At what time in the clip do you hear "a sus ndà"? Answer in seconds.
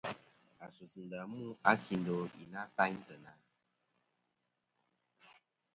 0.65-1.21